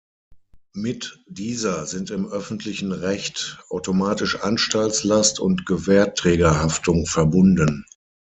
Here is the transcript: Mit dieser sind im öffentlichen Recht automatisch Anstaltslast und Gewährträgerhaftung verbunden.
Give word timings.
Mit 0.73 1.21
dieser 1.27 1.85
sind 1.85 2.09
im 2.09 2.25
öffentlichen 2.25 2.91
Recht 2.91 3.59
automatisch 3.69 4.39
Anstaltslast 4.41 5.39
und 5.39 5.67
Gewährträgerhaftung 5.67 7.05
verbunden. 7.05 7.85